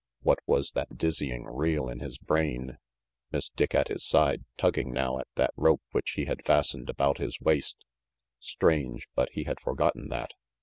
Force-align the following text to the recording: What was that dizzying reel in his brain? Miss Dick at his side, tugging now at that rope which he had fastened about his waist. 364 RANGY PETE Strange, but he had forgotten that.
What 0.23 0.39
was 0.47 0.71
that 0.71 0.97
dizzying 0.97 1.45
reel 1.45 1.87
in 1.87 1.99
his 1.99 2.17
brain? 2.17 2.79
Miss 3.31 3.49
Dick 3.49 3.75
at 3.75 3.87
his 3.89 4.03
side, 4.03 4.45
tugging 4.57 4.91
now 4.91 5.19
at 5.19 5.27
that 5.35 5.53
rope 5.55 5.83
which 5.91 6.13
he 6.15 6.25
had 6.25 6.43
fastened 6.43 6.89
about 6.89 7.19
his 7.19 7.39
waist. 7.39 7.85
364 8.43 8.71
RANGY 8.71 8.83
PETE 8.95 9.01
Strange, 9.03 9.07
but 9.13 9.29
he 9.33 9.43
had 9.43 9.59
forgotten 9.59 10.09
that. 10.09 10.31